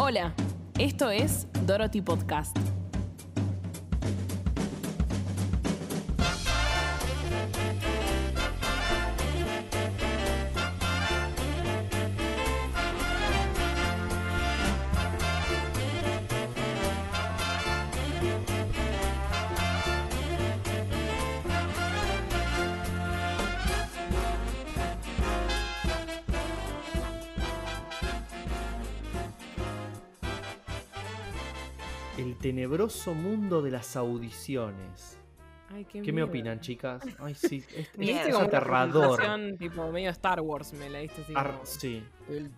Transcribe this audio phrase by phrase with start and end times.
[0.00, 0.32] Hola,
[0.78, 2.56] esto es Dorothy Podcast.
[32.40, 35.18] Tenebroso mundo de las audiciones.
[35.70, 37.02] Ay, ¿Qué me opinan, chicas?
[37.18, 39.20] Ay, sí, es, Me es como una aterrador.
[39.58, 41.32] tipo medio Star Wars, me la diste así.
[41.36, 42.02] Ar- como- sí.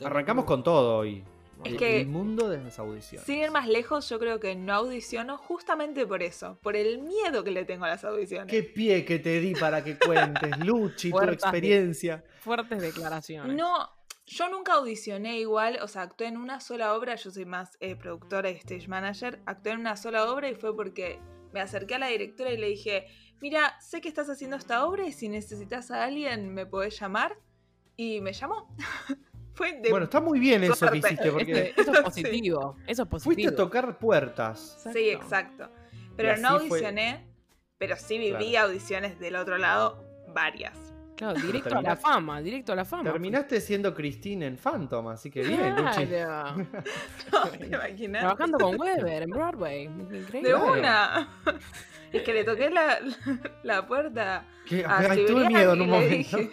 [0.05, 1.25] Arrancamos con todo hoy.
[1.65, 3.27] Es el, que- el mundo de las audiciones.
[3.27, 7.43] Sin ir más lejos, yo creo que no audiciono justamente por eso, por el miedo
[7.45, 8.47] que le tengo a las audiciones.
[8.47, 12.25] Qué pie que te di para que cuentes, Luchi, tu experiencia.
[12.39, 13.55] Fuertes declaraciones.
[13.55, 13.91] No,
[14.33, 17.97] yo nunca audicioné igual, o sea, actué en una sola obra, yo soy más eh,
[17.97, 21.19] productora y stage manager, actué en una sola obra y fue porque
[21.53, 23.07] me acerqué a la directora y le dije,
[23.41, 27.37] mira, sé que estás haciendo esta obra y si necesitas a alguien me podés llamar.
[27.97, 28.75] Y me llamó.
[29.55, 29.91] fue de...
[29.91, 32.23] Bueno, está muy bien eso que hiciste, porque Este- eso es Sí.
[32.23, 32.77] positivo.
[32.87, 33.35] Eso es positivo.
[33.35, 34.81] fuiste a tocar puertas.
[34.93, 35.69] Sí, exacto.
[36.17, 37.27] Pero no fue- audicioné,
[37.79, 38.69] pero sí viví Claro.
[38.69, 40.90] audiciones del otro lado, varias.
[41.21, 43.13] Claro, directo a la fama, directo a la fama.
[43.13, 46.07] Terminaste siendo Christine en Phantom, así que bien, Luchi.
[46.07, 46.57] Claro.
[47.33, 48.21] No, ¿te imaginas?
[48.23, 49.83] Trabajando con Weber en Broadway.
[49.85, 50.43] Increíble.
[50.49, 51.29] De una.
[52.13, 52.99] Es que le toqué la,
[53.63, 54.85] la puerta ¿Qué?
[54.85, 56.17] a Ay, tuve miedo en un momento.
[56.39, 56.51] dije,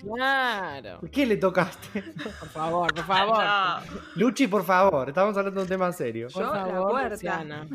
[0.00, 1.00] Claro.
[1.10, 2.02] ¿Qué le tocaste?
[2.02, 3.42] Por favor, por favor.
[3.42, 3.80] "No".
[4.14, 6.28] Luchi, por favor, estamos hablando de un tema serio.
[6.32, 7.08] Por Yo, la favor, puerta.
[7.08, 7.66] Luciana.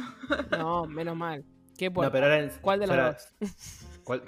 [0.51, 1.43] No, menos mal.
[1.77, 2.07] ¿Qué puerta?
[2.07, 3.49] No, pero ahora en- ¿Cuál de las dos?
[4.05, 4.23] ¿Cuál?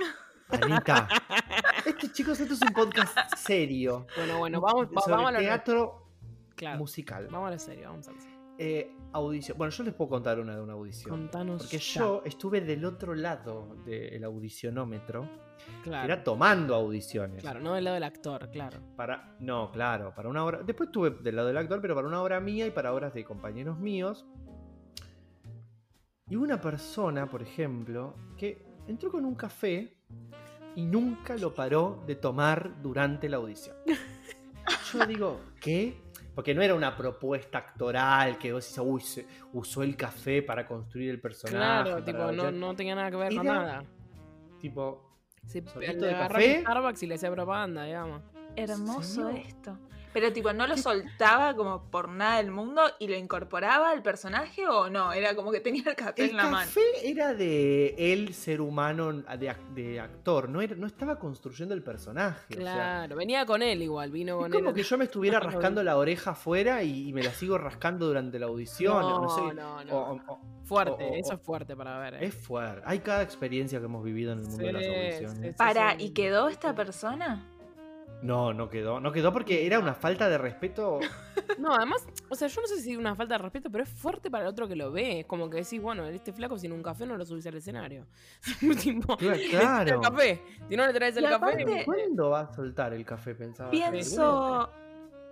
[0.52, 1.08] Anita.
[1.86, 4.06] Es que chicos, esto es un podcast serio.
[4.16, 6.08] Bueno, bueno, vamos, va- sobre vamos a lo teatro
[6.56, 7.28] claro, musical.
[7.32, 8.38] Vamos a lo serio, vamos a lo serio.
[8.60, 9.58] Eh, audición.
[9.58, 11.10] Bueno, yo les puedo contar una de una audición.
[11.10, 11.64] Contanos.
[11.64, 12.00] Porque ya.
[12.02, 15.28] yo estuve del otro lado del audicionómetro.
[15.84, 17.42] Claro, Era tomando audiciones.
[17.42, 18.80] claro, no del lado del actor, claro.
[18.96, 20.62] Para, no, claro, para una obra.
[20.64, 23.24] Después estuve del lado del actor, pero para una obra mía y para obras de
[23.24, 24.26] compañeros míos.
[26.30, 29.98] Y hubo una persona, por ejemplo, que entró con un café
[30.76, 33.76] y nunca lo paró de tomar durante la audición.
[34.94, 35.98] Yo digo, ¿qué?
[36.34, 40.66] Porque no era una propuesta actoral que vos decís, uy, se usó el café para
[40.66, 41.58] construir el personaje.
[41.58, 42.60] Claro, tipo, no, audición".
[42.60, 43.84] no tenía nada que ver con Era- nada.
[44.60, 45.08] Tipo,
[45.46, 46.62] Sí, sorbito le de café.
[46.62, 48.22] Starbucks y le hacía propaganda, digamos.
[48.56, 49.36] Hermoso Señor.
[49.38, 49.78] esto.
[50.14, 54.68] Pero tipo, ¿no lo soltaba como por nada del mundo y lo incorporaba al personaje
[54.68, 55.14] o no?
[55.14, 56.58] Era como que tenía el café El en la mano.
[56.66, 61.82] café era de el ser humano de, de actor, no, era, no estaba construyendo el
[61.82, 62.54] personaje.
[62.56, 64.76] o sea, Claro, venía con él igual, vino es con como él.
[64.76, 68.06] que yo me estuviera No, rascando la oreja afuera y, y me la sigo rascando
[68.08, 69.00] durante la audición.
[69.02, 69.54] No, No, sé.
[69.54, 69.96] no, no.
[69.98, 72.14] o- o- Fuerte, o- o- eso es fuerte para ver.
[72.16, 72.26] ¿eh?
[72.28, 72.82] es fuerte.
[72.86, 75.52] Hay cada experiencia que hemos vivido en el mundo de las audiciones.
[75.52, 76.06] sí, Para, sí.
[76.06, 77.46] ¿y quedó esta persona?
[78.22, 79.00] No, no quedó.
[79.00, 81.00] No quedó porque era una falta de respeto.
[81.58, 83.90] No, además, o sea, yo no sé si es una falta de respeto, pero es
[83.90, 85.22] fuerte para el otro que lo ve.
[85.22, 88.06] Es como que decís, bueno, este flaco sin un café no lo subís al escenario.
[88.82, 90.42] tipo, Claro, el café.
[90.70, 91.36] Si no le traes el Y café.
[91.36, 93.34] aparte- ¿Cuándo va a soltar el café?
[93.36, 93.72] Pensaba.
[93.72, 93.78] yo.
[93.92, 94.70] Pienso,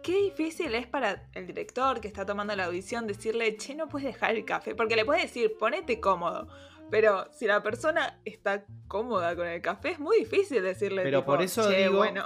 [0.02, 4.08] qué difícil es para el director que está tomando la audición decirle, che, no puedes
[4.08, 4.74] dejar el café.
[4.76, 6.48] Porque le puedes decir, ponete cómodo.
[6.90, 11.32] Pero si la persona está cómoda con el café, es muy difícil decirle, Pero tipo,
[11.34, 12.24] por eso "Che, digo- bueno.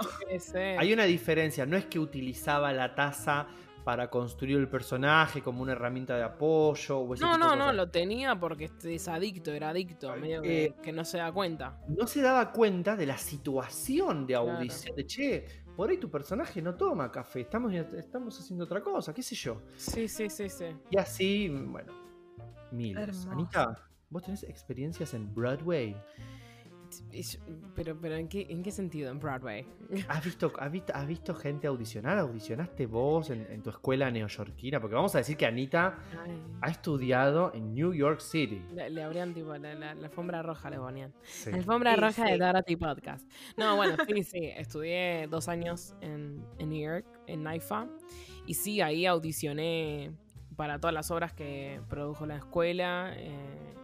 [0.78, 3.46] Hay una diferencia, no es que utilizaba la taza
[3.84, 7.66] para construir el personaje como una herramienta de apoyo o ese No, tipo de no,
[7.66, 11.30] no, lo tenía porque es adicto, era adicto, medio que, Eh, que no se da
[11.32, 11.78] cuenta.
[11.88, 15.46] No se daba cuenta de la situación de audición, de che,
[15.76, 19.60] por ahí tu personaje no toma café, estamos, estamos haciendo otra cosa, qué sé yo.
[19.76, 20.64] Sí, sí, sí, sí.
[20.90, 21.92] Y así, bueno,
[22.70, 23.02] miles.
[23.08, 23.30] Hermoso.
[23.32, 23.74] Anita,
[24.10, 25.96] ¿vos tenés experiencias en Broadway?
[27.74, 29.66] Pero, pero ¿en qué, ¿en qué sentido en Broadway?
[30.08, 32.18] ¿Has visto, has visto, has visto gente audicionar?
[32.18, 34.80] ¿Audicionaste vos en, en tu escuela neoyorquina?
[34.80, 38.62] Porque vamos a decir que Anita Ay, ha estudiado en New York City.
[38.72, 41.12] le, le abrían tipo la, la- la alfombra roja, le ponían.
[41.24, 41.50] Sí.
[41.50, 42.38] La alfombra Sí, roja de sí.
[42.38, 43.28] Dorothy Podcast.
[43.56, 44.44] No, bueno, sí, sí.
[44.56, 47.88] Estudié dos años en, en New York, en NIFA.
[48.46, 50.12] Y sí, ahí audicioné
[50.56, 53.32] para todas las obras que produjo la escuela eh,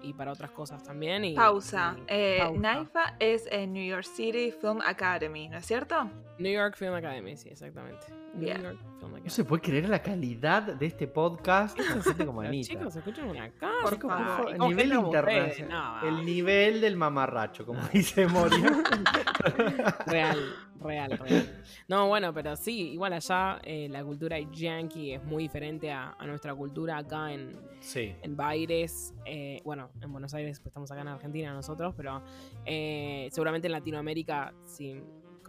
[0.02, 1.25] y para otras cosas también.
[1.25, 1.96] Y, Pausa.
[1.99, 2.75] y- Eh, pausa.
[2.78, 6.08] NIFA es en New York City Film Academy, ¿no es cierto?
[6.40, 8.06] New York Film Academy, sí, exactamente.
[8.34, 8.48] New.
[8.48, 11.78] York Como que- No se puede creer la calidad de este podcast.
[12.02, 12.69] Siento como Anita.
[12.69, 13.75] Chicos, escuchen una casa.
[13.82, 14.50] Por favor.
[14.52, 16.00] el nivel internacional.
[16.02, 18.70] no, El nivel del mamarracho, como dice Moria.
[20.06, 20.38] Real,
[20.81, 21.62] real, real.
[21.88, 26.26] No, bueno, pero sí, igual allá eh, la cultura yankee es muy diferente a, a
[26.26, 28.14] nuestra cultura acá en, Sí.
[28.22, 29.14] en Baires.
[29.25, 32.22] eh, bueno, en Buenos Aires, pues estamos acá en Argentina nosotros, pero
[32.66, 35.00] eh, seguramente en Latinoamérica sí,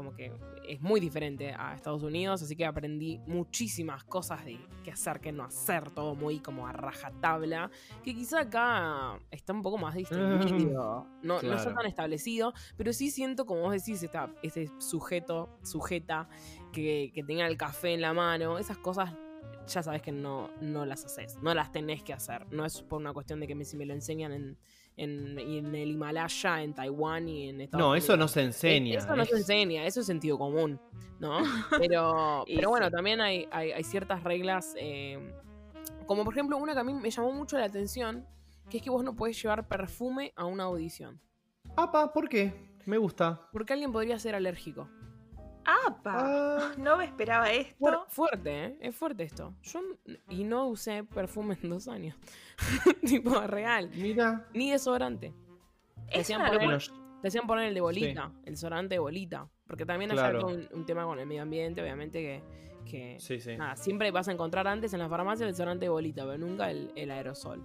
[0.01, 0.31] como que
[0.67, 5.31] es muy diferente a Estados Unidos, así que aprendí muchísimas cosas de qué hacer, qué
[5.31, 7.69] no hacer, todo muy como a rajatabla,
[8.03, 11.73] que quizá acá está un poco más distinguido, no, no está claro.
[11.75, 14.09] tan establecido, pero sí siento, como vos decís,
[14.41, 16.27] ese sujeto, sujeta,
[16.73, 19.13] que, que tenga el café en la mano, esas cosas
[19.67, 22.51] ya sabes que no, no las haces, no las tenés que hacer.
[22.51, 24.57] No es por una cuestión de que me, si me lo enseñan en,
[25.03, 28.31] en, en el Himalaya, en Taiwán y en Estados No, eso no Unidos.
[28.31, 28.97] se enseña.
[28.99, 30.79] Eso no se enseña, eso es sentido común,
[31.19, 31.39] ¿no?
[31.79, 35.17] Pero, pero bueno, también hay, hay, hay ciertas reglas, eh,
[36.05, 38.25] como por ejemplo una que a mí me llamó mucho la atención,
[38.69, 41.19] que es que vos no podés llevar perfume a una audición,
[41.75, 42.53] Apa, ¿por qué?
[42.85, 43.47] Me gusta.
[43.51, 44.87] porque alguien podría ser alérgico.
[45.87, 46.13] ¡Apa!
[46.17, 48.05] Ah, No me esperaba esto.
[48.09, 48.77] fuerte, ¿eh?
[48.81, 49.53] Es fuerte esto.
[49.63, 49.81] Yo
[50.29, 52.15] y no usé perfume en dos años.
[53.05, 53.89] tipo, real.
[53.95, 54.47] mira.
[54.53, 55.33] Ni desodorante.
[56.11, 59.47] Te una poner, Bueno, te decían poner el de bolita, el desodorante de bolita.
[59.67, 60.47] Porque también Claro.
[60.47, 62.43] hay un, un tema con el medio ambiente, obviamente, que,
[62.85, 63.55] que sí, sí.
[63.55, 66.69] nada, siempre vas a encontrar antes en la farmacia el desodorante de bolita, pero nunca
[66.69, 67.63] el, el aerosol.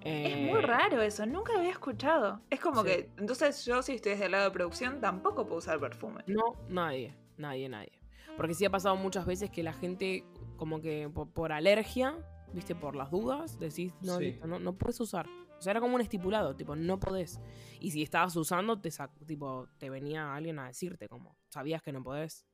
[0.00, 2.40] Es Eh, muy raro eso, nunca lo había escuchado.
[2.48, 2.86] Es como Sí.
[2.88, 6.22] que, entonces yo si estoy del lado de producción tampoco puedo usar perfume.
[6.26, 7.92] No, nadie, nadie, nadie.
[8.36, 10.24] Porque sí ha pasado muchas veces que la gente,
[10.56, 12.16] como que por, por alergia,
[12.52, 14.38] viste, por las dudas, decís, no, Sí.
[14.46, 15.26] no, no puedes usar.
[15.58, 17.38] O sea, era como un estipulado, tipo, no podés.
[17.80, 18.90] Y si estabas usando, te
[19.26, 22.46] tipo, te venía alguien a decirte, como, sabías que no podés.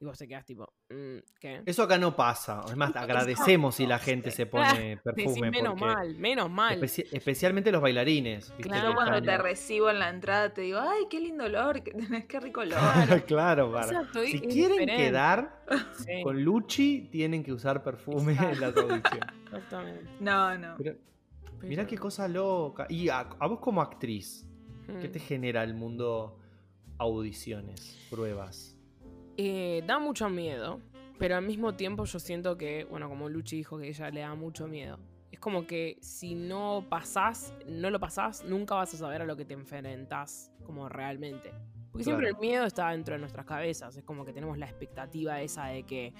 [0.00, 1.62] Y vos te quedás tipo, mm, ¿qué?
[1.64, 2.62] Eso acá no pasa.
[2.66, 5.50] Es más, Eso- agradecemos si la gente se pone Decís, perfume.
[5.50, 6.80] menos mal, menos mal.
[6.80, 8.48] especi- especialmente los bailarines.
[8.50, 8.62] ¿viste?
[8.64, 8.88] Claro.
[8.90, 12.26] Que cuando te recibo en la entrada te digo, ay, qué lindo olor, que tenés,
[12.26, 12.78] qué rico olor.
[13.26, 13.86] claro, para.
[13.86, 14.96] Exacto, Si quieren diferente.
[14.96, 15.64] quedar
[15.96, 19.02] Sí, con Luchi, tienen que usar perfume en la audiciones.
[19.44, 20.10] exactamente.
[20.20, 20.74] No, no.
[20.76, 20.96] Pero,
[21.60, 22.86] Pero- mirá qué cosa loca.
[22.90, 24.44] Y a, a vos como actriz,
[25.00, 25.12] ¿qué Mm.
[25.12, 26.38] te genera el mundo
[26.98, 28.73] audiciones, pruebas?
[29.36, 30.80] Eh, da mucho miedo,
[31.18, 34.34] pero al mismo tiempo yo siento que, bueno, como Luchi dijo que ella le da
[34.34, 34.98] mucho miedo.
[35.32, 39.36] Es como que si no pasás, no lo pasás, nunca vas a saber a lo
[39.36, 41.52] que te enfrentás como realmente.
[41.90, 43.96] Porque siempre el miedo está dentro de nuestras cabezas.
[43.96, 46.12] Es como que tenemos la expectativa esa de que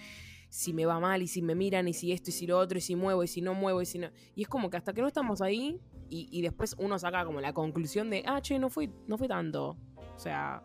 [0.48, 2.78] si me va mal y si me miran y si esto y si lo otro
[2.78, 4.08] y si muevo y si no muevo y si no...
[4.36, 7.40] Y es como que hasta que no estamos ahí y, y después uno saca como
[7.40, 9.76] la conclusión de, ah, che, no fui, no fue tanto.
[9.96, 10.62] O sea...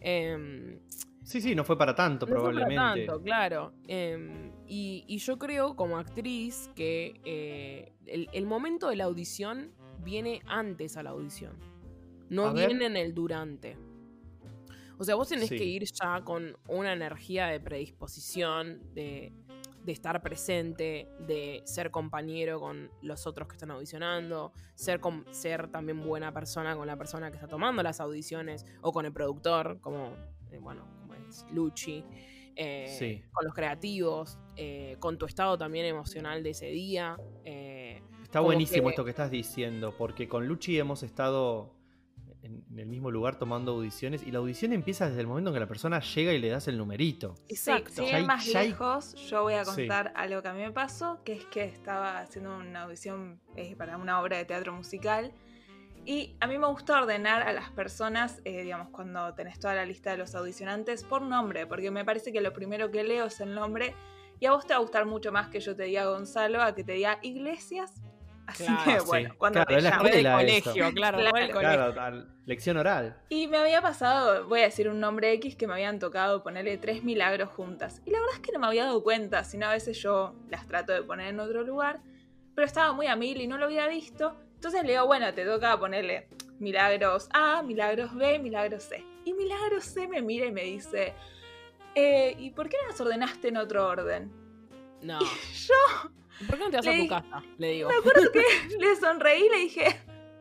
[0.00, 0.78] em,
[1.28, 3.04] Sí, sí, no fue para tanto, no fue para probablemente.
[3.06, 3.72] tanto, claro.
[3.86, 9.72] Em, y, y yo creo como actriz que eh, el, el momento de la audición
[10.02, 11.52] viene antes a la audición.
[12.30, 12.68] No A ver.
[12.68, 13.76] viene en el durante.
[14.98, 15.58] O sea, vos tenés Sí.
[15.58, 19.32] que ir ya con una energía de predisposición, de,
[19.84, 24.98] de estar presente, de ser compañero con los otros que están audicionando, ser,
[25.30, 29.12] ser también buena persona con la persona que está tomando las audiciones, o con el
[29.12, 30.14] productor, como,
[30.50, 30.84] eh, bueno,
[31.52, 32.04] Luchi,
[32.56, 33.22] eh, Sí.
[33.32, 37.16] con los creativos, eh, con tu estado también emocional de ese día.
[37.44, 41.74] eh, Está buenísimo que- esto que estás diciendo, porque con Luchi hemos estado
[42.42, 45.54] en, en el mismo lugar tomando audiciones y la audición empieza desde el momento en
[45.54, 47.34] que la persona llega y le das el numerito.
[47.48, 47.90] exacto.
[47.90, 49.72] Sí, hay- más ya hay- lejos, yo voy a Sí.
[49.74, 53.74] contar algo que a mí me pasó, que es que estaba haciendo una audición eh,
[53.76, 55.32] para una obra de teatro musical.
[56.10, 59.84] Y a mí me gusta ordenar a las personas, eh, digamos, cuando tenés toda la
[59.84, 63.38] lista de los audicionantes, por nombre, porque me parece que lo primero que leo es
[63.40, 63.94] el nombre.
[64.40, 66.74] Y a vos te va a gustar mucho más que yo te diga Gonzalo a
[66.74, 67.92] que te diga Iglesias.
[68.46, 69.06] Así Claro, que sí.
[69.06, 70.02] bueno, cuando Claro, te es la llamo.
[70.04, 70.70] Re de escuela eso.
[70.70, 71.30] colegio, claro, Claro.
[71.52, 71.92] colegio.
[71.92, 73.16] Claro, lección oral.
[73.28, 76.78] Y me había pasado, voy a decir un nombre X, que me habían tocado ponerle
[76.78, 78.00] tres milagros juntas.
[78.06, 80.66] Y la verdad es que no me había dado cuenta, sino a veces yo las
[80.66, 82.00] trato de poner en otro lugar.
[82.54, 84.34] Pero estaba muy a mil y no lo había visto.
[84.58, 86.26] Entonces le digo, bueno, te toca ponerle
[86.58, 89.04] milagros A, milagros B, milagros C.
[89.24, 91.14] Y milagros C me mira y me dice,
[91.94, 94.32] "Eh, ¿y por qué no nos ordenaste en otro orden?
[95.00, 95.20] No.
[95.68, 96.10] Yo
[96.44, 97.42] ¿Por qué no te vas a tu casa?
[97.56, 97.88] Le digo.
[97.88, 98.42] me acuerdo que
[98.80, 99.84] le sonreí y le dije,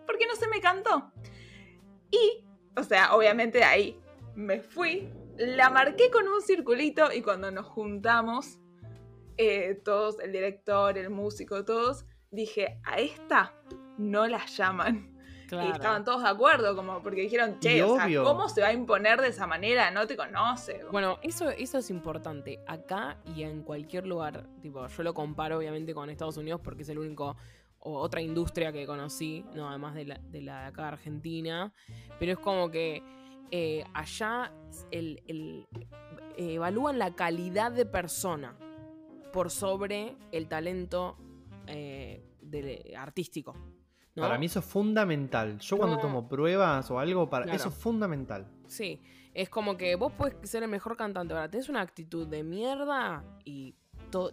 [0.08, 1.12] ¿por qué no se me cantó?
[2.10, 2.44] Y,
[2.76, 4.00] o sea, obviamente de ahí
[4.36, 8.58] me fui, la marqué con un circulito y cuando nos juntamos,
[9.38, 13.54] eh, todos, el director, el músico, todos, dije, a esta
[13.98, 15.14] no la llaman.
[15.48, 15.70] Claro.
[15.70, 18.22] Y estaban todos de acuerdo, como porque dijeron, che, o sea.
[18.22, 19.90] ¿cómo se va a imponer de esa manera?
[19.92, 20.82] No te conoce.
[20.92, 22.60] Bueno, eso, eso es importante.
[22.68, 26.90] Acá y en cualquier lugar, tipo, yo lo comparo obviamente con Estados Unidos porque es
[26.90, 27.38] el único
[27.80, 31.72] o otra industria que conocí, no, además de la de, la de acá Argentina.
[32.20, 33.02] Pero es como que
[33.50, 34.52] eh, allá
[34.92, 35.66] el, el-
[36.36, 38.58] eh, evalúan la calidad de persona
[39.32, 41.16] por sobre el talento
[41.68, 43.56] eh, de- artístico.
[44.18, 44.24] ¿No?
[44.24, 45.60] Para mí eso es fundamental.
[45.60, 46.02] Yo cuando No.
[46.02, 47.58] tomo pruebas o algo, para Claro.
[47.58, 48.48] eso es fundamental.
[48.68, 49.02] Sí,
[49.34, 53.24] es como que vos puedes ser el mejor cantante, ahora tenés una actitud de mierda
[53.46, 53.76] y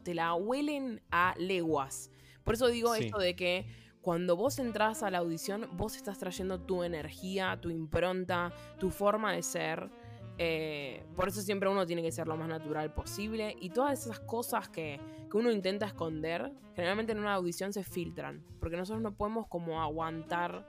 [0.03, 2.11] te la huelen a leguas.
[2.45, 3.05] Por eso digo Sí.
[3.05, 3.67] esto de que
[4.01, 9.33] cuando vos entras a la audición, vos estás trayendo tu energía, tu impronta, tu forma
[9.33, 9.91] de ser.
[10.39, 13.57] Eh, por eso siempre uno tiene que ser lo más natural posible.
[13.61, 15.01] Y todas esas cosas que,
[15.31, 18.45] que uno intenta esconder, generalmente en una audición se filtran.
[18.61, 20.69] Porque nosotros no podemos como aguantar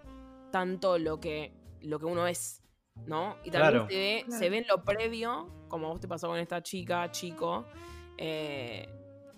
[0.51, 2.62] tanto lo que, lo que uno es.
[3.07, 3.36] ¿No?
[3.43, 3.88] Y también Claro.
[3.89, 4.39] se, ve, Claro.
[4.39, 7.65] se ve en lo previo, como a vos te pasó con esta chica, chico,
[8.17, 8.88] eh,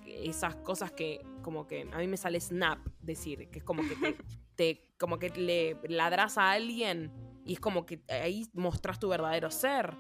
[0.06, 3.96] esas cosas que como que a mí me sale snap decir, que es como que
[3.96, 4.16] te,
[4.56, 7.12] te- como que le ladras a alguien
[7.46, 9.96] y es como que ahí mostrás tu verdadero ser.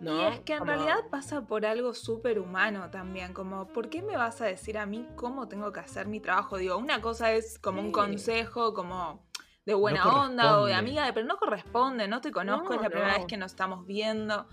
[0.00, 0.22] ¿No?
[0.22, 4.02] Y es que en Como- realidad pasa por algo súper humano también, como, ¿por qué
[4.02, 6.58] me vas a decir a mí cómo tengo que hacer mi trabajo?
[6.58, 9.26] Digo, una cosa es como un consejo, como
[9.64, 12.82] de buena No onda o de amiga, pero no corresponde, no te conozco, No, es
[12.82, 14.46] la primera vez que nos estamos viendo.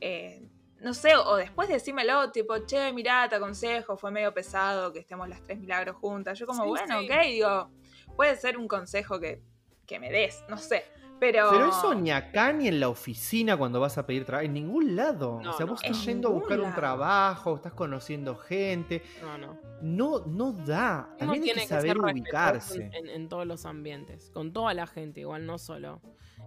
[0.00, 0.48] Eh,
[0.80, 5.28] no sé, o después decímelo, tipo, che, mirá, te aconsejo, fue medio pesado que estemos
[5.28, 6.38] las tres milagros juntas.
[6.38, 7.06] Yo como, Sí, bueno, sí.
[7.10, 7.70] ok, digo,
[8.16, 9.40] puede ser un consejo que,
[9.86, 10.84] que me des, no sé.
[11.22, 14.54] Pero, Pero eso ni acá ni en la oficina cuando vas a pedir trabajo, en
[14.54, 15.40] ningún lado.
[15.40, 19.04] No, o sea, no, vos estás yendo a buscar un trabajo, estás conociendo gente.
[19.22, 19.56] No, no.
[19.82, 21.06] No, no da.
[21.10, 22.90] Uno También hay tiene que saber ubicarse.
[22.92, 26.00] En, todos los ambientes, con toda la gente, igual no solo.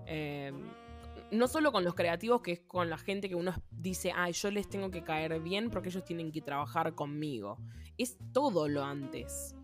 [0.07, 0.51] Eh,
[1.31, 4.51] no solo con los creativos, que es con la gente que uno dice, ah, yo
[4.51, 7.59] les tengo que caer bien porque ellos tienen que trabajar conmigo.
[7.97, 9.55] Es todo lo antes.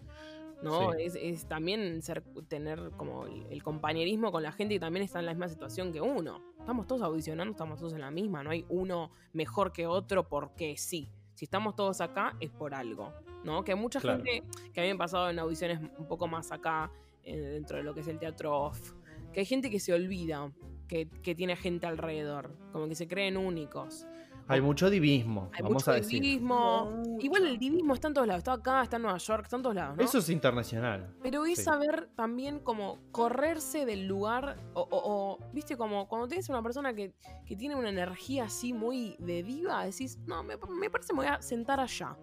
[0.64, 0.92] ¿No?
[0.94, 0.98] Sí.
[1.04, 5.20] Es, es también ser, tener como el, el compañerismo con la gente que también está
[5.20, 6.42] en la misma situación que uno.
[6.60, 10.78] Estamos todos audicionando, estamos todos en la misma, no hay uno mejor que otro porque
[10.78, 11.10] sí.
[11.34, 13.12] Si estamos todos acá es por algo,
[13.44, 13.64] ¿no?
[13.64, 14.24] Que mucha Claro.
[14.24, 16.92] gente que a mí me ha pasado en audiciones un poco más acá,
[17.24, 18.94] eh, dentro de lo que es el teatro off,
[19.34, 20.52] que hay gente que se olvida
[20.88, 24.06] que, que tiene gente alrededor, como que se creen únicos.
[24.48, 26.22] Hay mucho divismo, Hay vamos mucho a decir.
[26.22, 26.86] divismo.
[26.92, 27.26] Mucho.
[27.26, 29.62] Igual el divismo está en todos lados, está acá, está en Nueva York, está en
[29.62, 30.04] todos lados, ¿no?
[30.04, 31.16] Eso es internacional.
[31.22, 31.64] Pero es Sí.
[31.64, 36.94] saber también como correrse del lugar o, o- o, viste, como cuando tienes una persona
[36.94, 37.14] que,
[37.46, 41.28] que tiene una energía así muy de diva, decís, no, me, me parece me voy
[41.28, 42.18] a sentar allá.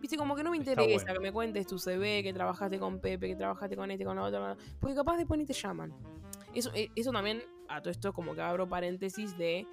[0.00, 1.12] Viste, como que no me interesa bueno.
[1.14, 4.56] que me cuentes tu CV, que trabajaste con Pepe, que trabajaste con este, con otro,
[4.78, 5.92] porque capaz después ni te llaman.
[6.54, 9.66] Eso, eh, eso también, a todo esto como que abro paréntesis de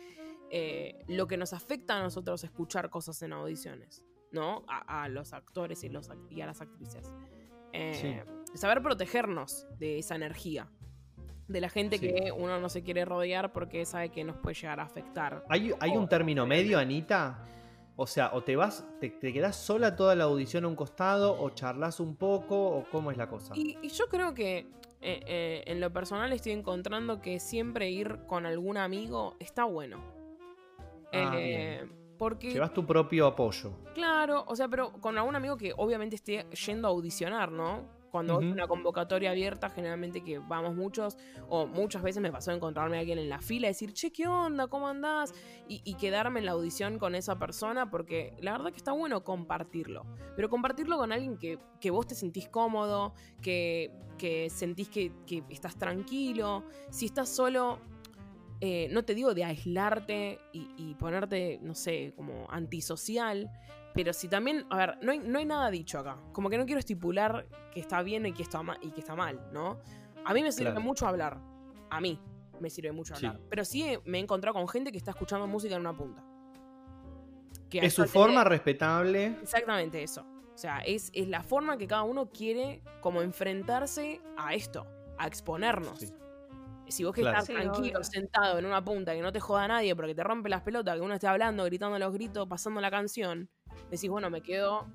[0.52, 4.64] eh, lo que nos afecta a nosotros escuchar cosas en audiciones, ¿no?
[4.68, 7.14] A, a los actores y, los, y a las actrices.
[7.74, 8.24] Eh,
[8.54, 10.70] Saber protegernos de esa energía.
[11.48, 12.08] De la gente Sí.
[12.08, 15.44] que uno no se quiere rodear porque sabe que nos puede llegar a afectar.
[15.50, 17.44] ¿Hay, hay un término medio, Anita?
[17.98, 21.40] O sea, o te vas, te, te quedás sola toda la audición a un costado,
[21.40, 23.54] o charlas un poco, o cómo es la cosa.
[23.56, 24.60] Y, y yo creo que
[25.02, 30.02] eh, eh, en lo personal estoy encontrando que siempre ir con algún amigo está bueno.
[31.16, 33.72] Ah, Eh, porque, Llevas tu propio apoyo.
[33.94, 37.94] claro, o sea, pero con algún amigo que obviamente esté yendo a audicionar, ¿no?
[38.10, 41.18] Cuando es una convocatoria abierta, generalmente que vamos muchos,
[41.50, 44.26] o muchas veces me pasó encontrarme a alguien en la fila y decir, che, ¿qué
[44.26, 44.68] onda?
[44.68, 45.34] ¿Cómo andás?
[45.68, 49.26] Y, y quedarme en la audición con esa persona, porque la verdad que está bueno
[49.26, 50.06] compartirlo.
[50.38, 55.44] Pero compartirlo con alguien que, que vos te sentís cómodo, que, que sentís que, que
[55.50, 56.64] estás tranquilo.
[56.92, 57.80] Si estás solo,
[58.62, 63.50] eh, no te digo de aislarte y, y ponerte, no sé, como antisocial,
[63.94, 66.18] pero si también, a ver, no hay, no hay nada dicho acá.
[66.34, 69.16] Como que no quiero estipular que está bien y que está, ma- y que está
[69.16, 69.80] mal, ¿no?
[70.26, 70.82] A mí me sirve Claro.
[70.86, 71.40] mucho hablar.
[71.90, 72.20] A mí
[72.60, 73.26] me sirve mucho Sí.
[73.26, 73.42] hablar.
[73.50, 76.24] Pero sí me he encontrado con gente que está escuchando música en una punta.
[77.70, 79.28] Que Es su forma respetable.
[79.42, 80.26] Exactamente eso.
[80.54, 84.86] O sea, es, es la forma que cada uno quiere como enfrentarse a esto,
[85.18, 86.00] a exponernos.
[86.00, 86.14] Sí.
[86.92, 87.40] Si vos que Claro.
[87.40, 88.04] estás Sí, tranquilo, obvio.
[88.04, 91.02] sentado en una punta, que no te joda nadie porque te rompe las pelotas, que
[91.02, 93.50] uno esté hablando, gritando los gritos, pasando la canción,
[93.90, 94.86] decís, bueno, me quedo,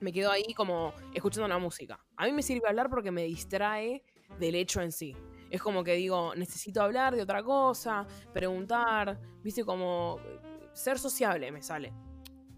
[0.00, 1.98] me quedo ahí como escuchando la música.
[2.16, 4.02] A mí me sirve hablar porque me distrae
[4.38, 5.16] del hecho en sí.
[5.50, 10.40] Es como que digo, necesito hablar de otra cosa, preguntar, viste, como eh,
[10.74, 11.92] ser sociable me sale.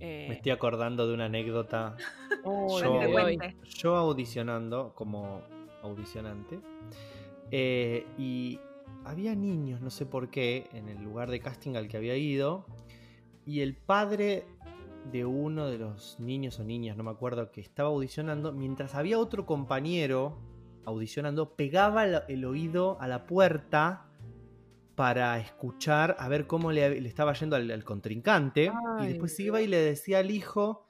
[0.01, 1.95] Eh, Me estoy acordando de una anécdota.
[2.45, 3.53] oh, Yo-.
[3.65, 5.43] Yo audicionando como
[5.83, 6.59] audicionante,
[7.51, 8.61] Eh, y
[9.05, 12.67] había niños, no sé por qué, en el lugar de casting al que había ido.
[13.47, 14.45] Y el padre
[15.11, 19.19] de uno de los niños o niñas, no me acuerdo, que estaba audicionando, mientras había
[19.19, 20.39] otro compañero
[20.85, 24.07] audicionando, pegaba el, oído a la puerta
[24.95, 28.73] para escuchar a ver cómo le, le estaba yendo al, al contrincante.
[29.01, 30.87] y después iba y le decía al hijo,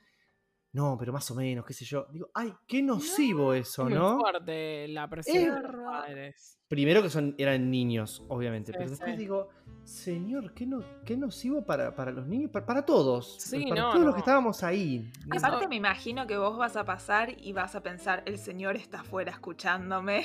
[0.73, 2.07] no, pero más o menos, qué sé yo.
[2.13, 4.19] Digo, ay, qué nocivo eso, Muy ¿no?
[4.21, 5.85] fuerte la presión Es de los verdad.
[5.85, 6.59] padres.
[6.69, 9.17] Primero que son, eran niños, obviamente, Sí, pero después sí.
[9.17, 9.49] digo,
[9.83, 13.89] señor, qué, no, qué nocivo para, para los niños, para, para todos, Sí, para no,
[13.91, 14.15] todos los no.
[14.15, 15.11] que estábamos ahí.
[15.37, 19.01] Aparte me imagino que vos vas a pasar y vas a pensar, el señor está
[19.01, 20.23] afuera escuchándome.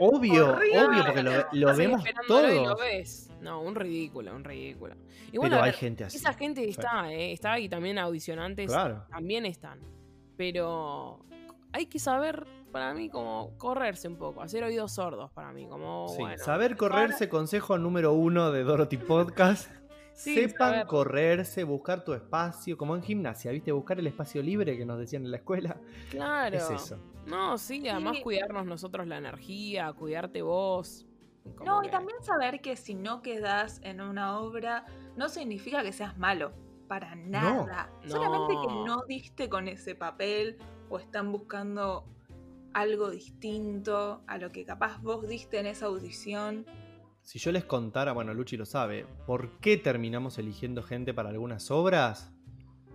[0.00, 0.84] Obvio, Horrible.
[0.84, 2.04] obvio, porque lo, vemos
[2.64, 3.30] lo ves.
[3.40, 4.94] No, un ridículo, un ridículo.
[5.32, 6.16] Y bueno, Pero hay ver, gente así.
[6.16, 9.04] esa gente está, eh, está y también audicionantes Claro.
[9.10, 9.78] también están.
[10.36, 11.20] Pero
[11.72, 16.08] hay que saber, para mí, como correrse un poco, hacer oídos sordos para mí, como
[16.08, 16.42] Sí, bueno.
[16.42, 19.70] saber correrse, consejo número uno de Dorothy Podcast.
[20.12, 20.86] Sí, Sepan saber.
[20.86, 23.72] correrse, buscar tu espacio, como en gimnasia, ¿viste?
[23.72, 25.78] Buscar el espacio libre que nos decían en la escuela.
[26.10, 26.58] Claro.
[26.58, 26.98] Es eso.
[27.30, 28.22] No, sí, además Sí.
[28.22, 31.06] cuidarnos nosotros la energía, cuidarte vos.
[31.64, 34.84] No, y también saber que si no quedas en una obra,
[35.16, 36.52] no significa que seas malo.
[36.88, 37.88] Para nada.
[38.06, 38.84] Solamente que No.
[38.84, 40.58] no diste con ese papel
[40.88, 42.04] o están buscando
[42.74, 46.66] algo distinto a lo que capaz vos diste en esa audición.
[47.22, 51.70] Si yo les contara, bueno, Luchi lo sabe, ¿por qué terminamos eligiendo gente para algunas
[51.70, 52.32] obras?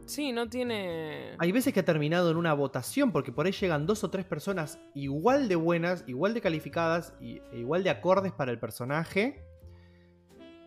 [0.06, 1.36] Sí, no tiene.
[1.40, 4.26] Hay veces que ha terminado en una votación, porque por ahí llegan dos o tres
[4.26, 9.44] personas igual de buenas, igual de calificadas y, e igual de acordes para el personaje.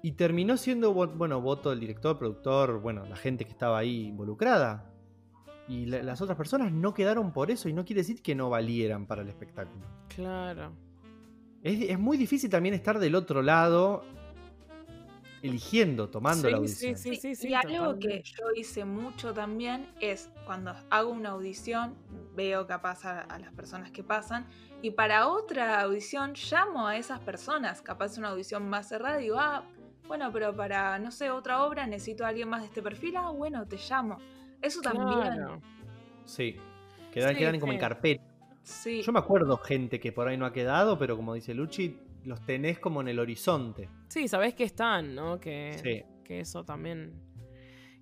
[0.02, 4.92] Y terminó siendo, bueno, voto del director, productor, bueno, la gente que estaba ahí involucrada.
[5.68, 8.48] Y la- las otras personas no quedaron por eso y no quiere decir que no
[8.48, 9.84] valieran para el espectáculo.
[10.14, 10.72] Claro.
[11.62, 14.04] Es, es muy difícil también estar del otro lado,
[15.42, 16.96] eligiendo, tomando Sí, la audición.
[16.96, 21.94] sí, sí, sí, y algo que yo hice mucho también es cuando hago una audición,
[22.34, 24.46] veo capaz a, a las personas que pasan,
[24.82, 29.36] y para otra audición llamo a esas personas, capaz una audición más cerrada, y digo,
[29.38, 29.64] ah,
[30.06, 33.30] bueno, pero para, no sé, otra obra necesito a alguien más de este perfil, ah,
[33.30, 34.18] bueno, te llamo.
[34.62, 35.06] Eso también.
[35.08, 35.60] Claro.
[36.24, 36.56] Sí.
[37.12, 38.24] Quedan, Sí, quedan como en carpeta.
[38.62, 39.02] Sí.
[39.02, 42.40] Yo me acuerdo gente que por ahí no ha quedado, pero como dice Luchi, los
[42.44, 43.88] tenés como en el horizonte.
[44.08, 45.40] Sí, sabés que están, ¿no?
[45.40, 46.02] Que, Sí.
[46.24, 47.12] que eso también.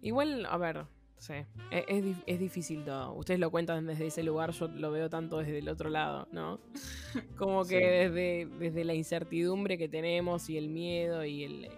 [0.03, 0.85] Igual, a ver,
[1.17, 1.35] sí.
[1.71, 3.15] Es, es es difícil todo.
[3.15, 6.61] Ustedes lo cuentan desde ese lugar, yo lo veo tanto desde el otro lado, ¿no?
[7.37, 7.85] Como que Sí.
[7.85, 11.65] desde, desde la incertidumbre que tenemos y el miedo y el.
[11.65, 11.71] y-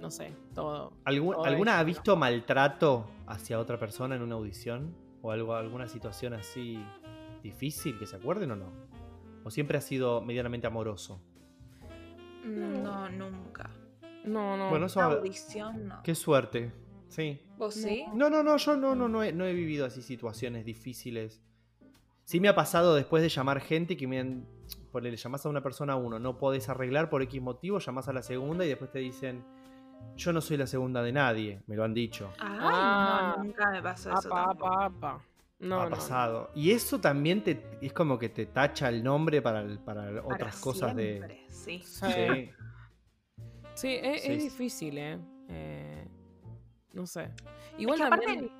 [0.00, 0.92] no sé, todo.
[1.04, 1.86] ¿Algún- Todo ¿Alguna eso, ha ¿no?
[1.86, 4.94] visto maltrato hacia otra persona en una audición?
[5.22, 6.78] ¿O algo, alguna situación así
[7.42, 8.72] difícil que se acuerden o no?
[9.44, 11.20] ¿O siempre ha sido medianamente amoroso?
[12.48, 13.70] No, nunca.
[14.24, 14.70] No, no.
[14.70, 16.02] Bueno, eso a- audición no.
[16.02, 16.72] Qué suerte.
[17.08, 17.40] Sí.
[17.56, 18.04] ¿Vos sí?
[18.14, 21.42] No, no, no, yo no, no, no, he, no he vivido así situaciones difíciles.
[22.24, 24.46] Sí me ha pasado después de llamar gente que me han...
[24.92, 28.22] Ponele, llamás a una persona uno, no podés arreglar por X motivo, llamás a la
[28.22, 29.42] segunda y después te dicen,
[30.16, 32.30] yo no soy la segunda de nadie, me lo han dicho.
[32.38, 33.34] Ay, Ah.
[33.38, 34.28] no, nunca me pasó eso.
[34.34, 34.66] apa, tampoco.
[34.68, 34.84] apa,
[35.14, 35.24] apa.
[35.60, 35.96] No, ha no, no.
[35.96, 36.50] pasado.
[36.54, 40.60] Y eso también te, es como que te tacha el nombre para, para Para otras
[40.60, 41.14] cosas de...
[41.16, 41.82] siempre, Sí.
[41.84, 42.06] Sí.
[42.12, 42.50] Sí.
[43.74, 44.32] Sí, es, Sí.
[44.32, 45.18] es difícil, ¿eh?
[45.48, 46.08] Eh,
[46.92, 47.24] No sé.
[47.24, 47.32] Es
[47.80, 48.50] Igual que aparte- también.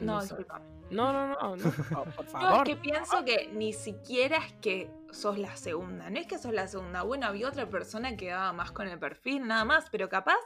[0.00, 0.26] No, sé.
[0.28, 0.60] disculpa.
[0.90, 1.62] No, no, no, no,
[2.04, 2.68] por, por No, favor.
[2.68, 6.08] es que pienso que ni siquiera es que sos la segunda.
[6.08, 7.02] No es que sos la segunda.
[7.02, 9.90] Bueno, había otra persona que daba más con el perfil, nada más.
[9.90, 10.38] Pero capaz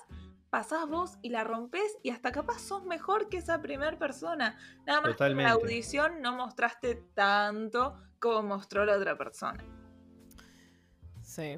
[0.52, 4.58] pasás vos y la rompes y hasta capaz sos mejor que esa primera persona.
[4.86, 9.64] Nada más que en la audición no mostraste tanto como mostró la otra persona.
[11.22, 11.56] Sí.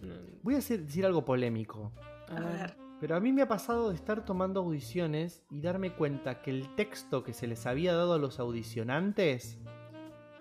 [0.00, 1.92] Mm, Voy a hacer- decir algo polémico.
[2.28, 2.52] A A ver.
[2.58, 2.76] ver.
[2.98, 6.74] Pero a mí me ha pasado de estar tomando audiciones y darme cuenta que el
[6.74, 9.58] texto que se les había dado a los audicionantes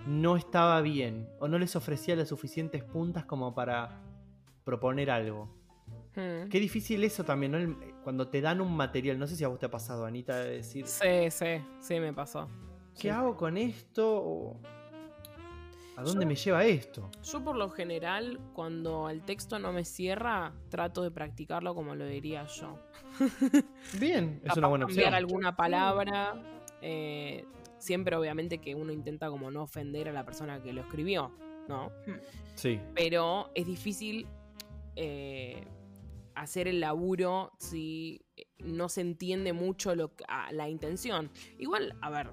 [0.08, 4.02] no estaba bien o no les ofrecía las suficientes puntas como para
[4.64, 5.63] proponer algo.
[6.14, 7.58] Qué difícil eso también, ¿no?
[7.58, 10.38] El- Cuando te dan un material, no sé si a vos te ha pasado, Anita,
[10.40, 11.46] de decir, Sí, sí,
[11.80, 12.48] sí, me pasó.
[12.96, 13.10] ¿qué Sí.
[13.10, 14.58] hago con esto?
[15.96, 17.10] ¿A dónde Yo- me lleva esto?
[17.24, 22.06] Yo por lo general, cuando el texto no me cierra, trato de practicarlo como lo
[22.06, 22.78] diría yo.
[24.00, 25.14] Bien, es una buena cambiar opción.
[25.14, 26.42] alguna palabra.
[26.86, 27.46] eh,
[27.78, 31.32] siempre obviamente que uno intenta como no ofender a la persona que lo escribió,
[31.70, 31.90] ¿no?
[32.56, 34.28] Sí, Pero es difícil
[34.98, 35.64] eh,
[36.36, 38.22] hacer el laburo si
[38.60, 41.30] no se entiende mucho lo a- la intención.
[41.60, 42.30] Igual, a ver,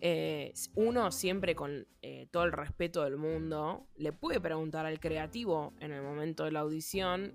[0.00, 5.74] eh, uno siempre con eh, todo el respeto del mundo le puede preguntar al creativo
[5.80, 7.34] en el momento de la audición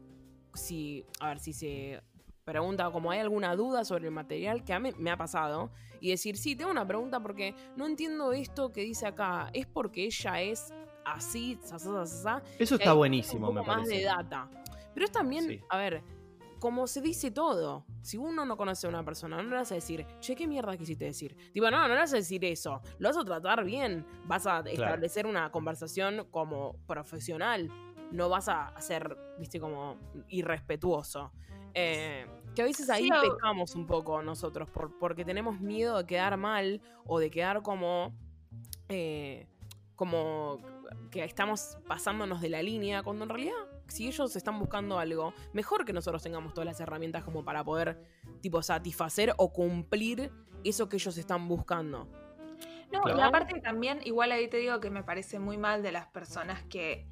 [0.55, 2.01] si, a ver, si se
[2.43, 6.09] pregunta como hay alguna duda sobre el material que a mí me ha pasado y
[6.11, 10.41] decir, sí, tengo una pregunta porque no entiendo esto que dice acá, es porque ella
[10.41, 10.71] es
[11.03, 14.05] así, sa, sa, sa, sa, Eso está buenísimo, me poco más de parece.
[14.05, 14.49] data.
[14.95, 15.61] Pero es también, Sí.
[15.69, 16.01] a ver,
[16.59, 17.85] como se dice todo.
[18.01, 20.75] Si uno no conoce a una persona, no le vas a decir, che, ¿qué mierda
[20.77, 21.35] quisiste decir?
[21.53, 22.81] Tipo, no, no le vas a decir eso.
[22.97, 24.03] Lo vas a tratar bien.
[24.25, 27.69] Vas a establecer una conversación como profesional.
[28.11, 29.97] No vas a ser, viste, como
[30.29, 31.31] irrespetuoso.
[31.73, 36.05] Eh, que a veces ahí Sí, pecamos un poco nosotros por, porque tenemos miedo de
[36.05, 38.13] quedar mal o de quedar como.
[38.89, 39.47] eh,
[39.95, 40.59] como
[41.09, 43.55] que estamos pasándonos de la línea, cuando en realidad,
[43.87, 47.97] si ellos están buscando algo, mejor que nosotros tengamos todas las herramientas como para poder,
[48.41, 50.31] tipo, satisfacer o cumplir
[50.63, 52.07] eso que ellos están buscando.
[52.91, 53.17] No, Claro.
[53.17, 56.63] y aparte también, igual ahí te digo que me parece muy mal de las personas
[56.63, 57.05] que,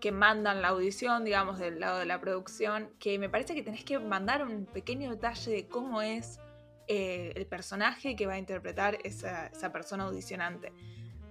[0.00, 3.84] que mandan la audición, digamos, del lado de la producción, que me parece que tenés
[3.84, 6.38] que mandar un pequeño detalle de cómo es
[6.88, 10.72] eh, el personaje que va a interpretar esa, esa persona audicionante.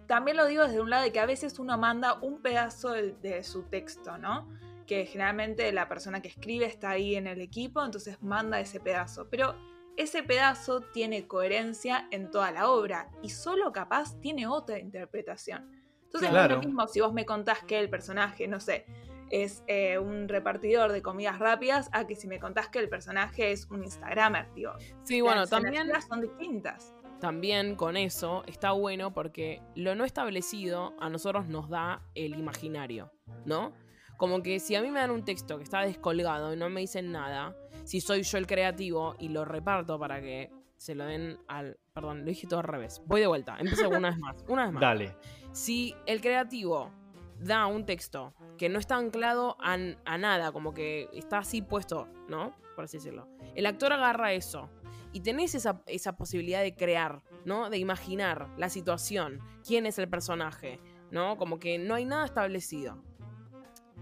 [0.08, 3.14] También lo digo desde un lado de que a veces uno manda un pedazo de,
[3.14, 4.48] de su texto, ¿no?
[4.86, 9.28] Que generalmente la persona que escribe está ahí en el equipo, entonces manda ese pedazo.
[9.30, 9.56] Pero
[9.98, 15.72] ese pedazo tiene coherencia en toda la obra y solo capaz tiene otra interpretación.
[16.04, 16.56] Entonces no Claro.
[16.56, 18.86] es lo mismo si vos me contás que el personaje, no sé,
[19.32, 23.52] es eh, un repartidor de comidas rápidas a que si me contás que el personaje
[23.52, 24.74] es un Instagramer, digo.
[25.04, 26.94] Sí, bueno, las también, energías son distintas.
[27.20, 33.12] también con eso está bueno porque lo no establecido a nosotros nos da el imaginario,
[33.46, 33.74] ¿no?
[34.18, 36.82] Como que si a mí me dan un texto que está descolgado y no me
[36.82, 41.38] dicen nada, si soy yo el creativo y lo reparto para que se lo den
[41.48, 41.78] al...
[41.94, 43.02] Perdón, lo dije todo al revés.
[43.06, 44.46] Voy de vuelta, empiezo una vez más.
[44.48, 44.82] Una vez más.
[44.82, 45.18] Dale.
[45.52, 46.92] si el creativo
[47.40, 52.08] da un texto que no está anclado a, a nada, como que está así puesto,
[52.30, 52.56] ¿no?
[52.76, 53.28] Por así decirlo.
[53.56, 54.70] El actor agarra eso
[55.14, 57.70] y tenés esa, esa posibilidad de crear, ¿no?
[57.70, 61.38] De imaginar la situación, quién es el personaje, ¿no?
[61.38, 63.02] Como que no hay nada establecido.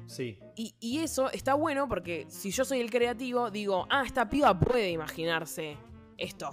[0.08, 0.38] Sí.
[0.56, 4.58] Y, y eso está bueno porque si yo soy el creativo, digo, ah, esta piba
[4.60, 5.78] puede imaginarse
[6.18, 6.50] esto.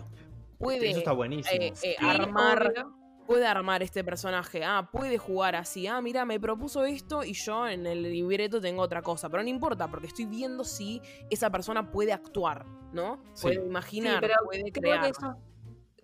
[0.59, 1.61] Puede Eso está buenísimo.
[1.63, 2.97] eh, eh, Sí, armar obvio.
[3.27, 4.63] puede armar este personaje.
[4.65, 5.87] Ah, puede jugar así.
[5.87, 9.29] Ah, mira, me propuso esto y yo en el libreto tengo otra cosa.
[9.31, 13.23] Pero no importa, porque estoy viendo si esa persona puede actuar, ¿no?
[13.35, 13.43] Sí.
[13.45, 15.03] Puede Sí, imaginar, pero puede creo crear.
[15.05, 15.37] que eso,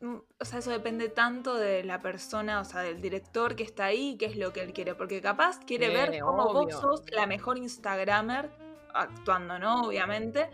[0.02, 4.16] o sea, eso depende tanto de la persona, o sea, del director que está ahí,
[4.18, 4.94] qué es lo que él quiere.
[4.94, 6.76] Porque capaz quiere ver cómo obvio.
[6.78, 8.50] vos sos la mejor Instagramer,
[8.92, 9.82] actuando, ¿no?
[9.86, 10.48] Obviamente.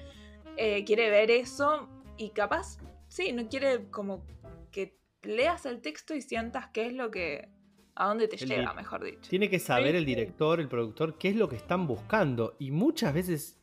[0.56, 2.76] Eh, quiere ver eso y capaz,
[3.08, 4.22] sí, no quiere como
[4.70, 7.48] que leas el texto y sientas qué es lo que...
[7.94, 9.30] a dónde te El llega, mejor dicho.
[9.30, 12.54] Tiene que saber Sí, el director, el productor, qué es lo que están buscando.
[12.58, 13.61] Y muchas veces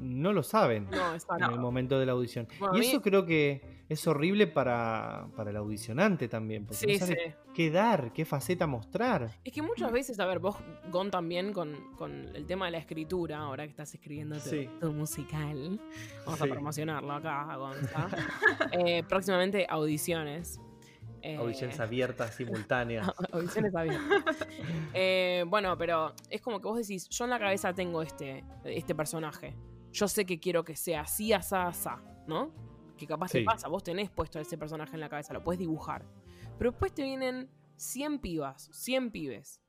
[0.00, 2.48] no lo saben No, en el momento de la audición.
[2.58, 6.64] Bueno, y mí- eso creo que es horrible para, para el audicionante también.
[6.66, 7.34] Porque no Sí, sabe sí.
[7.54, 9.30] qué dar, qué faceta mostrar.
[9.44, 10.56] Es que muchas veces, a ver, vos,
[10.90, 14.68] Gon, también con, con el tema de la escritura, ahora que estás escribiendo tu, Sí.
[14.80, 15.80] tu musical,
[16.24, 16.46] vamos Sí.
[16.46, 18.08] a promocionarlo acá, Gonza.
[18.72, 20.60] Eh, próximamente audiciones.
[21.22, 23.06] Eh, Audiciones abiertas, simultáneas.
[23.32, 24.36] Audiciones abiertas.
[24.94, 28.94] Eh, bueno, pero es como que vos decís, yo en la cabeza tengo este, este
[28.94, 29.54] personaje.
[29.92, 32.52] Yo sé que quiero que sea así, asá, asá, ¿no?
[32.96, 36.06] Que capaz te pasa, vos tenés puesto ese personaje en la cabeza, lo puedes dibujar.
[36.58, 39.60] Pero después te vienen 100 pibas, 100 pibes,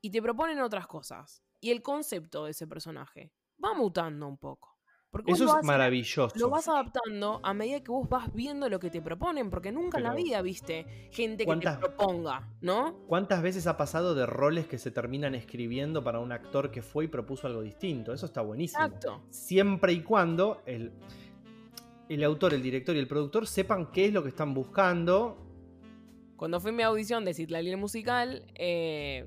[0.00, 1.42] y te proponen otras cosas.
[1.60, 4.77] Y el concepto de ese personaje va mutando un poco.
[5.10, 6.38] Porque Eso es maravilloso.
[6.38, 9.96] lo vas adaptando a medida que vos vas viendo lo que te proponen, porque nunca
[9.96, 12.94] en la vida viste gente que te ¿cuántas- proponga, ¿no?
[13.06, 17.06] ¿Cuántas veces ha pasado de roles que se terminan escribiendo para un actor que fue
[17.06, 18.12] y propuso algo distinto?
[18.12, 18.84] Eso está buenísimo.
[18.84, 19.22] Exacto.
[19.30, 20.92] Siempre y cuando el,
[22.10, 25.38] el autor, el director y el productor sepan qué es lo que están buscando.
[26.36, 29.26] Cuando fui a mi audición de Citlali el musical, eh,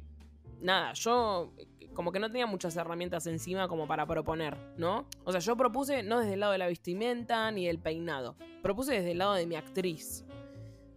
[0.62, 1.54] nada, yo
[1.94, 5.08] como que no tenía muchas herramientas encima como para proponer, ¿no?
[5.24, 8.94] O sea, yo propuse no desde el lado de la vestimenta ni del peinado, propuse
[8.94, 10.26] desde el lado de mi actriz.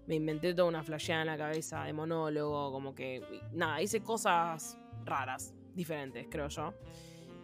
[0.06, 4.78] Me inventé toda una flasheada en la cabeza de monólogo, como que, nada, hice cosas
[5.04, 6.74] raras, diferentes, creo yo.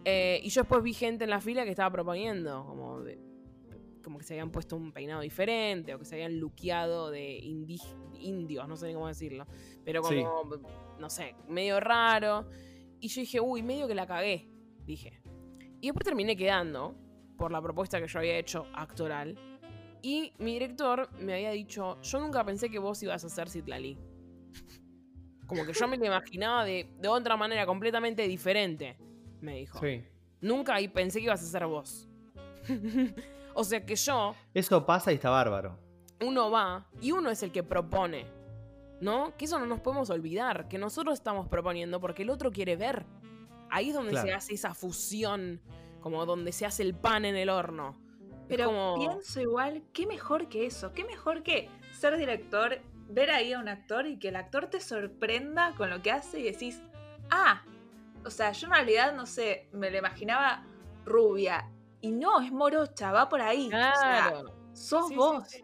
[0.05, 2.99] Eh, y yo después vi gente en la fila que estaba proponiendo, como,
[4.03, 7.81] como que se habían puesto un peinado diferente o que se habían luqueado de indi-
[8.19, 9.45] indios, no sé ni cómo decirlo.
[9.83, 10.23] Pero Sí.
[10.23, 10.43] como,
[10.99, 12.47] no sé, medio raro.
[13.01, 14.47] Y yo dije, uy, medio que la cagué,
[14.85, 15.21] dije.
[15.81, 16.95] Y después terminé quedando
[17.37, 19.37] por la propuesta que yo había hecho actoral.
[20.03, 23.97] Y mi director me había dicho, yo nunca pensé que vos ibas a ser Citlali.
[25.47, 28.97] Como que yo me lo imaginaba de, de otra manera completamente diferente,
[29.41, 29.79] me dijo.
[29.79, 30.03] Sí.
[30.39, 32.07] Nunca ahí pensé que ibas a ser vos.
[33.53, 35.77] o sea que yo, Eso pasa y está bárbaro.
[36.21, 38.25] uno va y uno es el que propone.
[39.01, 39.35] ¿No?
[39.35, 43.05] Que eso no nos podemos olvidar, que nosotros estamos proponiendo porque el otro quiere ver.
[43.69, 45.59] Ahí es donde se hace esa fusión,
[46.01, 47.97] como donde se hace el pan en el horno.
[48.47, 53.53] Pero como- pienso igual, qué mejor que eso, qué mejor que ser director, ver ahí
[53.53, 56.81] a un actor y que el actor te sorprenda con lo que hace y decís,
[57.29, 57.63] ah,
[58.25, 60.63] o sea, yo en realidad, no sé, me lo imaginaba
[61.05, 61.69] rubia.
[62.01, 63.67] Y no, es morocha, va por ahí.
[63.67, 63.93] O sea,
[64.29, 64.53] Claro.
[64.73, 65.47] sos Sí, sí, vos.
[65.47, 65.63] sí.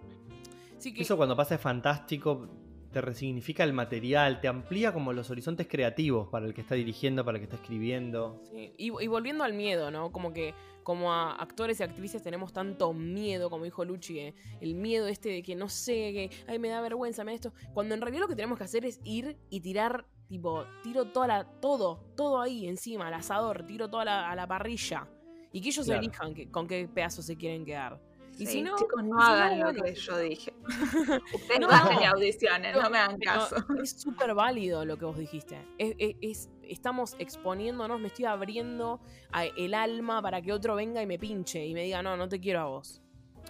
[0.77, 2.47] Sí que- Eso cuando pasa es fantástico,
[2.91, 7.23] te resignifica el material, te amplía como los horizontes creativos para el que está dirigiendo,
[7.25, 8.41] para el que está escribiendo.
[8.51, 10.11] Sí, Y, y volviendo al miedo, ¿no?
[10.11, 14.73] Como que como a actores y actrices tenemos tanto miedo, como dijo Luchi, eh, el
[14.73, 17.53] miedo este de que no sé, que ay, me da vergüenza, me da esto.
[17.73, 21.27] Cuando en realidad lo que tenemos que hacer es ir y tirar, tipo, tiro toda
[21.27, 25.09] la, todo, todo ahí encima, al asador, tiro toda la, a la parrilla.
[25.51, 25.99] Y que ellos Claro.
[26.01, 27.99] elijan que- con qué pedazos se quieren quedar.
[28.39, 30.53] Y Sí, si no, chicos, no no, hagan lo que yo dije.
[31.33, 31.67] Ustedes No.
[31.67, 33.55] bajen y audicionen, no me hagan caso.
[33.81, 35.57] Es súper válido lo que vos dijiste.
[35.77, 38.99] Es, es- es- estamos exponiéndonos, me estoy abriendo
[39.31, 42.27] a- el alma para que otro venga y me pinche y me diga, no, no
[42.29, 43.01] te quiero a vos.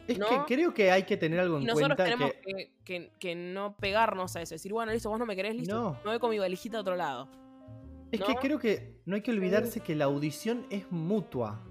[0.07, 0.27] Es ¿No?
[0.27, 2.53] que creo que hay que tener algo Y en nosotros cuenta tenemos que...
[2.53, 4.55] que, que- que no pegarnos a eso.
[4.55, 5.75] Decir, bueno, listo, vos no me querés, listo.
[5.75, 5.91] No.
[6.05, 7.27] Me voy con mi valijita a otro lado.
[8.11, 8.25] Es ¿no?
[8.27, 11.61] que creo que no hay que olvidarse que la audición es mutua.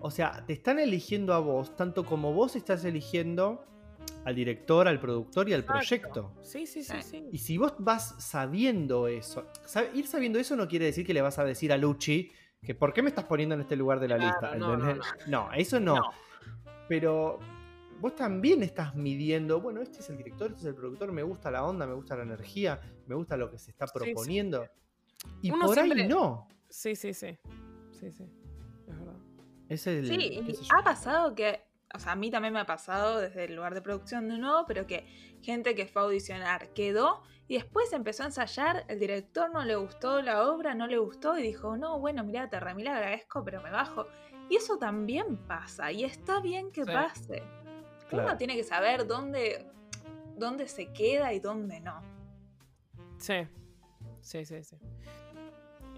[0.00, 3.64] O sea, te están eligiendo a vos, tanto como vos estás eligiendo
[4.24, 5.78] al director, al productor y al Exacto.
[5.78, 6.32] proyecto.
[6.42, 7.28] Sí, sí, sí, Sí.
[7.32, 11.20] Y si vos vas sabiendo eso, sab- ir sabiendo eso no quiere decir que le
[11.22, 12.30] vas a decir a Luchi
[12.62, 14.56] que ¿por qué me estás poniendo en este lugar de la Claro, lista?
[14.56, 15.06] no, no, ¿entendés?
[15.28, 15.96] No, eso no.
[15.96, 16.02] No.
[16.88, 17.38] Pero
[18.00, 21.50] vos también estás midiendo, bueno, este es el director, este es el productor, me gusta
[21.50, 23.98] la onda, me gusta la energía, me gusta lo que se está Sí, sí.
[24.04, 24.66] proponiendo.
[25.42, 26.48] Y Uno por siempre- ahí no.
[26.68, 27.36] Sí, sí, sí.
[27.92, 28.24] Sí, sí.
[28.86, 29.16] Es verdad.
[29.68, 30.40] Es el, Sí,
[30.76, 31.62] ha pasado que,
[31.94, 34.64] o sea, a mí también me ha pasado desde el lugar de producción de nuevo,
[34.66, 35.06] pero que
[35.42, 39.76] gente que fue a audicionar quedó y después empezó a ensayar, el director no le
[39.76, 43.62] gustó la obra, no le gustó y dijo, no, bueno, mirá, te remil agradezco, pero
[43.62, 44.06] me bajo.
[44.50, 46.92] Y eso también pasa, y está bien que Sí.
[46.92, 47.42] pase.
[48.08, 48.24] Claro.
[48.28, 49.66] Uno tiene que saber dónde,
[50.36, 52.00] dónde se queda y dónde no.
[53.18, 53.46] Sí.
[54.20, 54.76] Sí, sí, sí.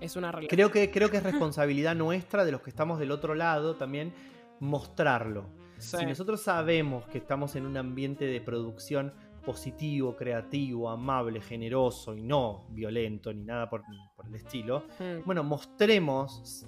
[0.00, 0.50] Es una realidad.
[0.50, 4.12] Creo que, creo que es responsabilidad nuestra, de los que estamos del otro lado, también
[4.60, 5.44] mostrarlo.
[5.78, 5.96] Sí.
[5.98, 9.12] Si nosotros sabemos que estamos en un ambiente de producción
[9.44, 13.82] positivo, creativo, amable, generoso y no violento ni nada por,
[14.14, 15.24] por el estilo, Mm.
[15.24, 16.66] bueno, mostremos,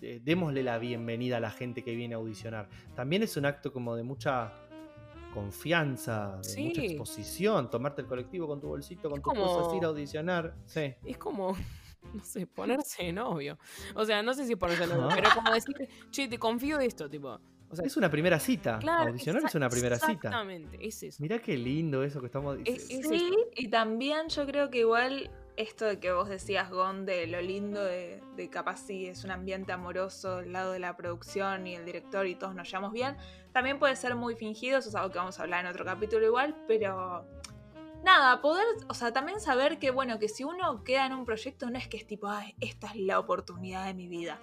[0.00, 2.68] démosle la bienvenida a la gente que viene a audicionar.
[2.94, 4.52] También es un acto como de mucha
[5.34, 9.74] confianza, de mucha exposición, tomarte el colectivo con tu bolsito, con Es tus como- cosas,
[9.76, 10.54] ir a audicionar.
[10.66, 10.94] Sí.
[11.04, 11.56] Es como,
[12.16, 13.58] no sé, ponerse de novio.
[13.94, 15.74] O sea, no sé si es ponerse de novio, pero como decir,
[16.10, 17.38] che, te confío esto, tipo.
[17.68, 18.78] O sea, Es una primera cita.
[18.78, 20.12] claro, Audicionar es una primera cita.
[20.12, 21.20] Exactamente, es eso.
[21.20, 23.12] Mirá qué lindo eso que estamos Es- diciendo.
[23.14, 27.26] es- Sí, y también yo creo que igual esto de que vos decías, Gon, de
[27.26, 31.66] lo lindo de, de capaz si es un ambiente amoroso el lado de la producción
[31.66, 33.16] y el director y todos nos llevamos bien,
[33.52, 36.24] también puede ser muy fingido, eso es algo que vamos a hablar en otro capítulo
[36.24, 37.24] igual, pero
[38.06, 41.68] nada, poder, o sea, también saber que, bueno, que si uno queda en un proyecto
[41.70, 44.38] no es que es tipo, ay, esta es la oportunidad de mi vida.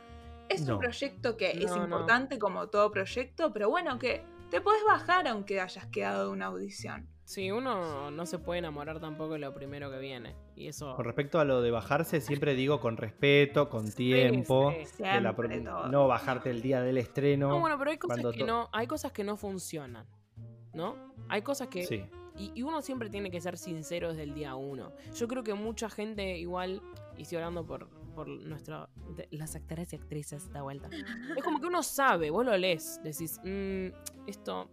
[0.50, 0.74] Es No.
[0.76, 1.84] un proyecto que es no.
[1.84, 6.48] importante como todo proyecto, pero bueno, que te podés bajar aunque hayas quedado de una
[6.48, 7.08] audición.
[7.26, 10.36] Sí, uno no se puede enamorar tampoco de lo primero que viene.
[10.58, 10.94] Y eso.
[10.98, 14.74] Con respecto a lo de bajarse, siempre digo con respeto, con Sí, tiempo.
[14.86, 15.02] sí.
[15.04, 15.34] la
[15.90, 17.48] no bajarte el día del estreno.
[17.48, 20.06] No, bueno, pero hay cosas que to- no, hay cosas que no funcionan.
[20.74, 20.96] ¿No?
[21.30, 21.86] Hay cosas que.
[21.86, 22.04] Sí.
[22.38, 24.92] Y, y uno siempre tiene que ser sincero desde el día uno.
[25.16, 26.82] Yo creo que mucha gente igual,
[27.18, 28.90] y estoy hablando por, por nuestra,
[29.32, 30.90] las actores y actrices de vuelta.
[31.36, 33.88] Es como que uno sabe, vos lo lees, decís, "Mm,
[34.28, 34.70] esto,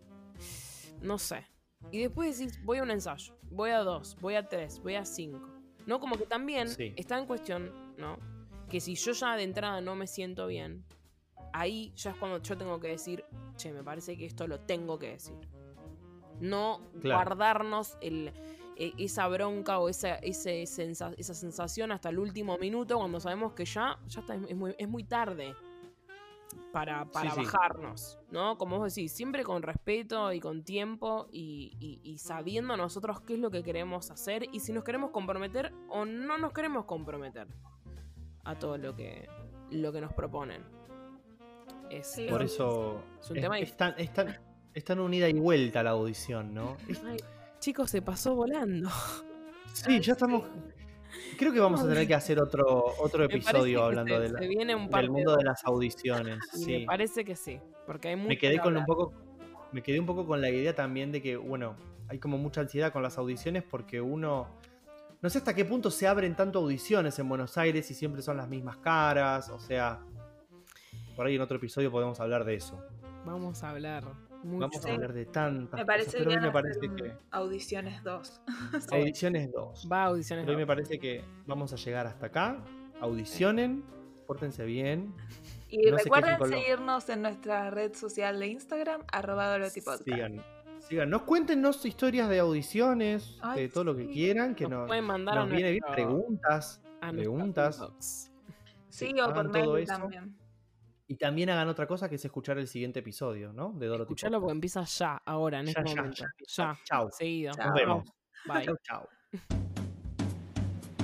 [1.03, 1.47] no sé.
[1.91, 5.05] Y después decís, voy a un ensayo, voy a dos, voy a tres, voy a
[5.05, 5.47] cinco.
[5.87, 5.99] ¿No?
[5.99, 6.93] Como que también Sí.
[6.97, 8.19] está en cuestión, ¿no?
[8.69, 10.85] Que si yo ya de entrada no me siento bien,
[11.55, 13.25] ahí ya es cuando yo tengo que decir,
[13.57, 15.35] che, me parece que esto lo tengo que decir.
[16.41, 17.19] No Claro.
[17.25, 18.33] guardarnos el,
[18.77, 23.53] e- esa bronca o esa, ese sensa- esa sensación hasta el último minuto cuando sabemos
[23.53, 25.55] que ya, ya está, es, muy, es muy tarde
[26.73, 27.41] para, para sí.
[27.45, 28.57] bajarnos, ¿no?
[28.59, 33.35] Como vos decís, siempre con respeto y con tiempo y, y- y sabiendo nosotros qué
[33.35, 37.49] es lo que queremos hacer y si nos queremos comprometer o no nos queremos comprometer
[38.45, 39.29] a todo lo que,
[39.71, 40.65] lo que nos proponen.
[41.91, 44.39] Es, Por es- eso es un es, tema es tan, es tan-
[44.75, 46.77] es tan unida y vuelta la audición, ¿no?
[47.07, 47.19] Ay,
[47.59, 48.89] chicos, se pasó volando.
[49.73, 50.45] Sí, ya estamos.
[51.39, 55.11] Creo que vamos a tener que hacer otro, otro episodio hablando se- de la- del
[55.11, 56.39] mundo de las audiciones.
[56.53, 56.79] Sí.
[56.81, 59.13] me parece que sí, porque hay mucho Me quedé que con un poco.
[59.73, 61.77] Me quedé un poco con la idea también de que, bueno,
[62.09, 64.49] hay como mucha ansiedad con las audiciones porque uno.
[65.23, 68.37] No sé hasta qué punto se abren tanto audiciones en Buenos Aires y siempre son
[68.37, 69.51] las mismas caras.
[69.51, 70.01] O sea.
[71.17, 72.83] Por ahí en otro episodio podemos hablar de eso.
[73.27, 74.05] Vamos a hablar
[74.43, 74.69] mucho.
[74.69, 75.87] Vamos a hablar de tantas Me cosas.
[75.87, 77.13] parece Pero hoy bien me parece que.
[77.31, 78.41] audiciones 2.
[78.93, 79.89] Audiciones 2.
[79.91, 80.45] Va a audiciones.
[80.45, 82.63] Pero hoy me parece que vamos a llegar hasta acá.
[83.01, 83.85] Audicionen,
[84.27, 85.15] pórtense bien.
[85.69, 90.05] Y No recuerden seguirnos en nuestra red social de Instagram, arroba Dorotipodcast.
[90.05, 90.43] Sigan,
[90.81, 91.19] sigan.
[91.21, 94.13] Cuéntenos historias de audiciones, Ay, de todo lo que sí.
[94.13, 96.83] quieran, que Nos nos, pueden mandar nos a viene bien nuestro- preguntas.
[97.01, 97.83] a preguntas.
[97.99, 98.31] Sí,
[98.89, 100.37] Sí, o por mail también.
[101.11, 103.73] Y también hagan otra cosa que es escuchar el siguiente episodio, ¿no?
[103.73, 104.55] De Dorothy Escuchalo porque Podcast.
[104.55, 106.23] empieza ya, ahora, en Ya, este ya, momento.
[106.23, 106.55] ya.
[106.57, 107.11] Ya, Chau.
[107.11, 107.53] seguido.
[107.53, 107.67] Chao.
[107.67, 108.09] Nos vemos.
[108.47, 108.65] Bye.
[108.65, 109.09] Chau, chau.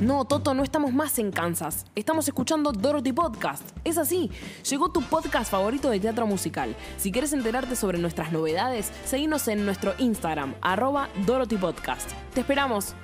[0.00, 1.86] No, Toto, no estamos más en Kansas.
[1.96, 3.76] Estamos escuchando Dorothy Podcast.
[3.82, 4.30] Es así.
[4.70, 6.76] Llegó tu podcast favorito de teatro musical.
[6.98, 12.12] Si quieres enterarte sobre nuestras novedades, seguinos en nuestro Instagram, arroba Dorothy Podcast.
[12.32, 12.94] Te esperamos.